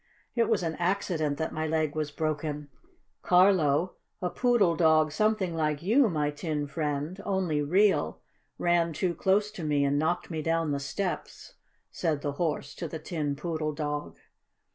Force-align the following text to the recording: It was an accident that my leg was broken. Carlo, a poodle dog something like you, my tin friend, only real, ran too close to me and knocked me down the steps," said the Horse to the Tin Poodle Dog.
It 0.33 0.49
was 0.49 0.63
an 0.63 0.73
accident 0.77 1.37
that 1.37 1.53
my 1.53 1.67
leg 1.67 1.93
was 1.95 2.09
broken. 2.09 2.69
Carlo, 3.21 3.93
a 4.19 4.31
poodle 4.31 4.75
dog 4.75 5.11
something 5.11 5.55
like 5.55 5.83
you, 5.83 6.09
my 6.09 6.31
tin 6.31 6.65
friend, 6.65 7.21
only 7.23 7.61
real, 7.61 8.19
ran 8.57 8.93
too 8.93 9.13
close 9.13 9.51
to 9.51 9.63
me 9.63 9.85
and 9.85 9.99
knocked 9.99 10.31
me 10.31 10.41
down 10.41 10.71
the 10.71 10.79
steps," 10.79 11.53
said 11.91 12.23
the 12.23 12.31
Horse 12.41 12.73
to 12.77 12.87
the 12.87 12.97
Tin 12.97 13.35
Poodle 13.35 13.73
Dog. 13.73 14.17